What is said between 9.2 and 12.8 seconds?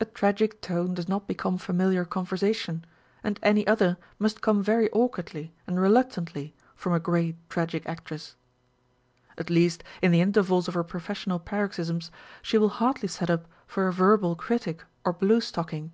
At least, in the intervals of her professional paroxysms, she will